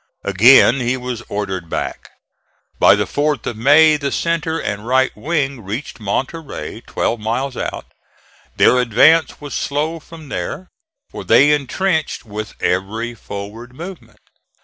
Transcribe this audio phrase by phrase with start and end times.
[0.23, 2.09] Again he was ordered back.
[2.79, 7.85] By the 4th of May the centre and right wing reached Monterey, twelve miles out.
[8.57, 10.69] Their advance was slow from there,
[11.11, 14.21] for they intrenched with every forward movement.